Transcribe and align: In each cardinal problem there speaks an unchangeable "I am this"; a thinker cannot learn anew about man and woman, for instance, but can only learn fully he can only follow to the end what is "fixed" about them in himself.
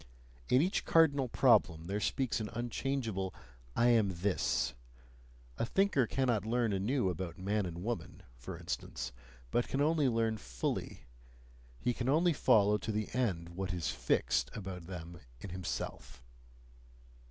In 0.49 0.63
each 0.63 0.83
cardinal 0.83 1.27
problem 1.29 1.85
there 1.85 1.99
speaks 1.99 2.39
an 2.39 2.49
unchangeable 2.53 3.35
"I 3.75 3.89
am 3.89 4.09
this"; 4.15 4.73
a 5.59 5.65
thinker 5.67 6.07
cannot 6.07 6.43
learn 6.43 6.73
anew 6.73 7.09
about 7.11 7.37
man 7.37 7.67
and 7.67 7.83
woman, 7.83 8.23
for 8.35 8.57
instance, 8.57 9.11
but 9.51 9.67
can 9.67 9.79
only 9.79 10.09
learn 10.09 10.37
fully 10.39 11.01
he 11.79 11.93
can 11.93 12.09
only 12.09 12.33
follow 12.33 12.79
to 12.79 12.91
the 12.91 13.13
end 13.13 13.49
what 13.49 13.73
is 13.73 13.89
"fixed" 13.89 14.49
about 14.57 14.87
them 14.87 15.19
in 15.39 15.51
himself. 15.51 16.23